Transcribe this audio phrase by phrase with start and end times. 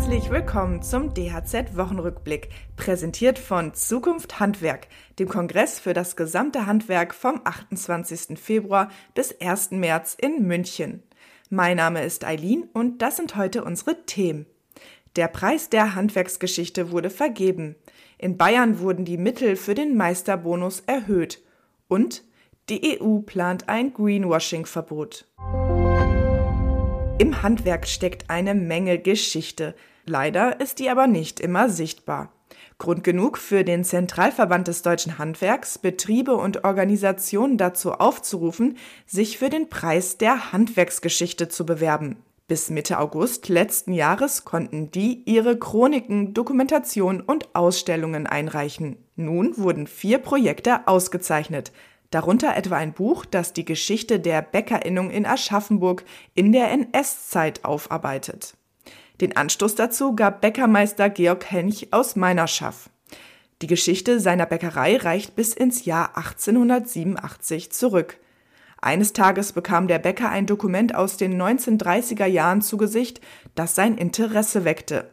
[0.00, 4.88] Herzlich willkommen zum DHZ Wochenrückblick, präsentiert von Zukunft Handwerk,
[5.18, 8.38] dem Kongress für das gesamte Handwerk vom 28.
[8.38, 9.72] Februar bis 1.
[9.72, 11.02] März in München.
[11.50, 14.46] Mein Name ist Eileen und das sind heute unsere Themen.
[15.16, 17.76] Der Preis der Handwerksgeschichte wurde vergeben.
[18.16, 21.42] In Bayern wurden die Mittel für den Meisterbonus erhöht.
[21.88, 22.24] Und
[22.70, 25.26] die EU plant ein Greenwashing-Verbot.
[27.30, 29.76] Im Handwerk steckt eine Menge Geschichte.
[30.04, 32.32] Leider ist die aber nicht immer sichtbar.
[32.78, 39.48] Grund genug für den Zentralverband des deutschen Handwerks, Betriebe und Organisationen dazu aufzurufen, sich für
[39.48, 42.16] den Preis der Handwerksgeschichte zu bewerben.
[42.48, 48.96] Bis Mitte August letzten Jahres konnten die ihre Chroniken, Dokumentation und Ausstellungen einreichen.
[49.14, 51.70] Nun wurden vier Projekte ausgezeichnet,
[52.10, 58.54] darunter etwa ein Buch, das die Geschichte der Bäckerinnung in Aschaffenburg in der NS-Zeit aufarbeitet.
[59.20, 62.90] Den Anstoß dazu gab Bäckermeister Georg Hench aus Meinerschaff.
[63.62, 68.16] Die Geschichte seiner Bäckerei reicht bis ins Jahr 1887 zurück.
[68.80, 73.20] Eines Tages bekam der Bäcker ein Dokument aus den 1930er Jahren zu Gesicht,
[73.54, 75.10] das sein Interesse weckte.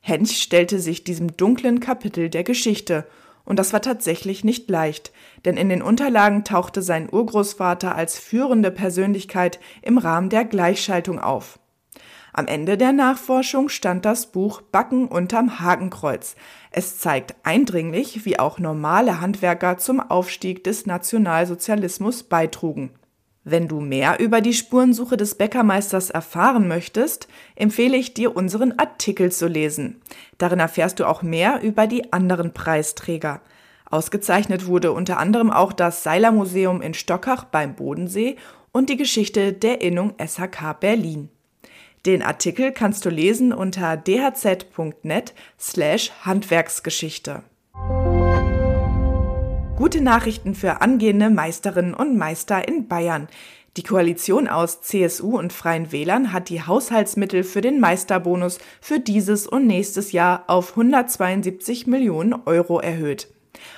[0.00, 3.06] Hench stellte sich diesem dunklen Kapitel der Geschichte
[3.44, 5.12] und das war tatsächlich nicht leicht,
[5.44, 11.58] denn in den Unterlagen tauchte sein Urgroßvater als führende Persönlichkeit im Rahmen der Gleichschaltung auf.
[12.36, 16.34] Am Ende der Nachforschung stand das Buch Backen unterm Hakenkreuz.
[16.72, 22.90] Es zeigt eindringlich, wie auch normale Handwerker zum Aufstieg des Nationalsozialismus beitrugen.
[23.44, 29.30] Wenn du mehr über die Spurensuche des Bäckermeisters erfahren möchtest, empfehle ich dir unseren Artikel
[29.30, 30.00] zu lesen.
[30.38, 33.42] Darin erfährst du auch mehr über die anderen Preisträger.
[33.90, 38.36] Ausgezeichnet wurde unter anderem auch das Seiler Museum in Stockach beim Bodensee
[38.72, 41.28] und die Geschichte der Innung SHK Berlin.
[42.06, 47.44] Den Artikel kannst du lesen unter dhz.net slash Handwerksgeschichte.
[49.76, 53.26] Gute Nachrichten für angehende Meisterinnen und Meister in Bayern.
[53.76, 59.48] Die Koalition aus CSU und Freien Wählern hat die Haushaltsmittel für den Meisterbonus für dieses
[59.48, 63.34] und nächstes Jahr auf 172 Millionen Euro erhöht.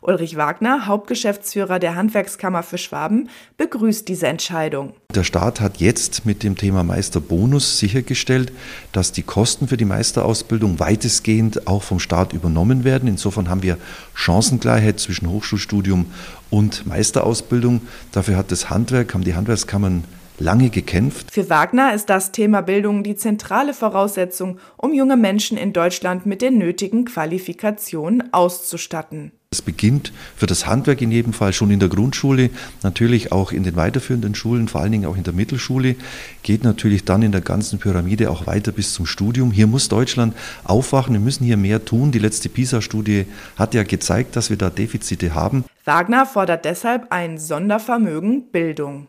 [0.00, 4.94] Ulrich Wagner, Hauptgeschäftsführer der Handwerkskammer für Schwaben, begrüßt diese Entscheidung.
[5.14, 8.52] Der Staat hat jetzt mit dem Thema Meisterbonus sichergestellt,
[8.92, 13.08] dass die Kosten für die Meisterausbildung weitestgehend auch vom Staat übernommen werden.
[13.08, 13.78] Insofern haben wir
[14.14, 16.06] Chancengleichheit zwischen Hochschulstudium
[16.50, 17.82] und Meisterausbildung.
[18.12, 20.04] Dafür hat das Handwerk, haben die Handwerkskammern
[20.38, 21.30] lange gekämpft.
[21.30, 26.42] Für Wagner ist das Thema Bildung die zentrale Voraussetzung, um junge Menschen in Deutschland mit
[26.42, 29.32] den nötigen Qualifikationen auszustatten.
[29.50, 32.50] Es beginnt für das Handwerk in jedem Fall schon in der Grundschule,
[32.82, 35.96] natürlich auch in den weiterführenden Schulen, vor allen Dingen auch in der Mittelschule,
[36.42, 39.50] geht natürlich dann in der ganzen Pyramide auch weiter bis zum Studium.
[39.50, 42.12] Hier muss Deutschland aufwachen, wir müssen hier mehr tun.
[42.12, 43.24] Die letzte PISA-Studie
[43.56, 45.64] hat ja gezeigt, dass wir da Defizite haben.
[45.82, 49.06] Wagner fordert deshalb ein Sondervermögen Bildung.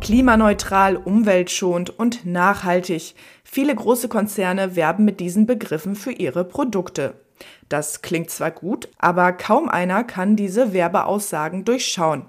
[0.00, 3.16] Klimaneutral, umweltschonend und nachhaltig.
[3.42, 7.14] Viele große Konzerne werben mit diesen Begriffen für ihre Produkte.
[7.68, 12.26] Das klingt zwar gut, aber kaum einer kann diese Werbeaussagen durchschauen.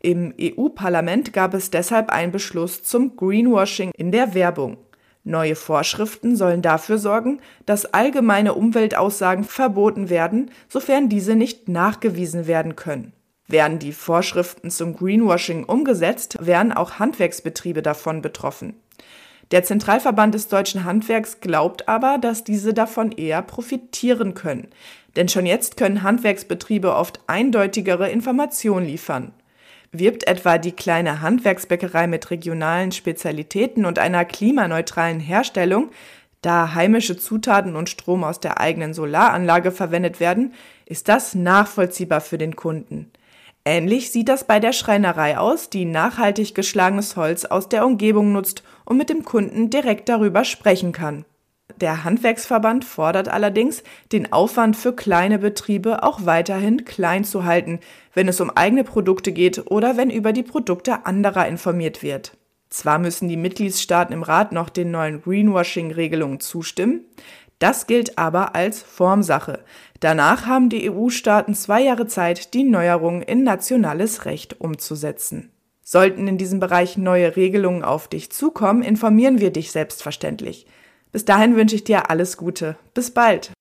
[0.00, 4.76] Im EU-Parlament gab es deshalb einen Beschluss zum Greenwashing in der Werbung.
[5.24, 12.76] Neue Vorschriften sollen dafür sorgen, dass allgemeine Umweltaussagen verboten werden, sofern diese nicht nachgewiesen werden
[12.76, 13.12] können.
[13.48, 18.74] Werden die Vorschriften zum Greenwashing umgesetzt, wären auch Handwerksbetriebe davon betroffen.
[19.52, 24.68] Der Zentralverband des deutschen Handwerks glaubt aber, dass diese davon eher profitieren können.
[25.14, 29.32] Denn schon jetzt können Handwerksbetriebe oft eindeutigere Informationen liefern.
[29.92, 35.90] Wirbt etwa die kleine Handwerksbäckerei mit regionalen Spezialitäten und einer klimaneutralen Herstellung,
[36.42, 40.54] da heimische Zutaten und Strom aus der eigenen Solaranlage verwendet werden,
[40.84, 43.10] ist das nachvollziehbar für den Kunden.
[43.68, 48.62] Ähnlich sieht das bei der Schreinerei aus, die nachhaltig geschlagenes Holz aus der Umgebung nutzt
[48.84, 51.24] und mit dem Kunden direkt darüber sprechen kann.
[51.80, 53.82] Der Handwerksverband fordert allerdings,
[54.12, 57.80] den Aufwand für kleine Betriebe auch weiterhin klein zu halten,
[58.14, 62.36] wenn es um eigene Produkte geht oder wenn über die Produkte anderer informiert wird.
[62.70, 67.04] Zwar müssen die Mitgliedstaaten im Rat noch den neuen Greenwashing-Regelungen zustimmen,
[67.58, 69.64] das gilt aber als Formsache.
[70.00, 75.50] Danach haben die EU-Staaten zwei Jahre Zeit, die Neuerungen in nationales Recht umzusetzen.
[75.82, 80.66] Sollten in diesem Bereich neue Regelungen auf dich zukommen, informieren wir dich selbstverständlich.
[81.12, 82.76] Bis dahin wünsche ich dir alles Gute.
[82.92, 83.52] Bis bald.